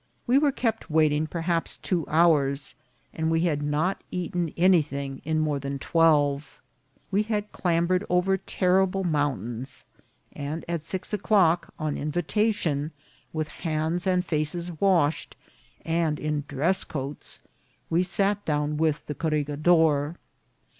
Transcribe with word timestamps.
We 0.25 0.39
were 0.39 0.51
kept 0.51 0.89
waiting 0.89 1.27
per 1.27 1.41
haps 1.41 1.77
two 1.77 2.07
hours, 2.07 2.73
and 3.13 3.29
we 3.29 3.41
had 3.41 3.61
not 3.61 4.03
eaten 4.09 4.51
anything 4.57 5.21
in 5.25 5.39
more 5.39 5.59
than 5.59 5.77
twelve. 5.77 6.59
We 7.11 7.21
had 7.21 7.51
clambered 7.51 8.03
over 8.09 8.35
terrible 8.35 9.03
mountains; 9.03 9.85
and 10.33 10.65
at 10.67 10.81
six 10.81 11.13
o'clock, 11.13 11.71
on 11.77 11.99
invitation, 11.99 12.89
with 13.31 13.49
hands 13.49 14.07
and 14.07 14.25
faces 14.25 14.71
washed, 14.81 15.35
and 15.85 16.19
in 16.19 16.45
dress 16.47 16.83
coats, 16.83 17.41
sat 18.01 18.43
down 18.43 18.77
with 18.77 19.05
the 19.05 19.13
corregidor. 19.13 20.15